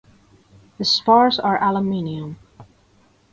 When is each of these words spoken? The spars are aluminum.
The 0.79 0.85
spars 0.85 1.37
are 1.37 1.63
aluminum. 1.63 2.39